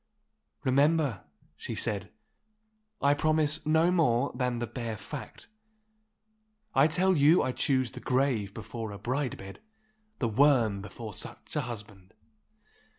'Remember,' 0.63 1.25
she 1.55 1.75
said, 1.75 2.09
'I 3.03 3.13
promise 3.13 3.67
no 3.67 3.91
more 3.91 4.31
than 4.33 4.57
the 4.57 4.65
bare 4.65 4.97
fact. 4.97 5.47
I 6.73 6.87
tell 6.87 7.15
you 7.15 7.43
I 7.43 7.51
choose 7.51 7.91
the 7.91 7.99
grave 7.99 8.51
before 8.51 8.91
a 8.91 8.97
bride 8.97 9.37
bed, 9.37 9.61
the 10.17 10.27
worm 10.27 10.81
before 10.81 11.13
such 11.13 11.55
a 11.55 11.61
husband! 11.61 12.15